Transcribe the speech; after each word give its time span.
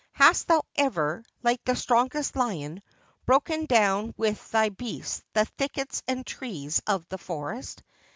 Hast 0.13 0.47
thou 0.47 0.63
ever, 0.75 1.23
like 1.43 1.63
the 1.63 1.75
strongest 1.75 2.35
lion, 2.35 2.81
broken 3.27 3.67
down 3.67 4.15
with 4.17 4.49
thy 4.49 4.69
breast 4.69 5.23
the 5.33 5.45
thickets 5.45 6.01
and 6.07 6.25
trees 6.25 6.81
of 6.87 7.07
the 7.09 7.19
forest? 7.19 7.83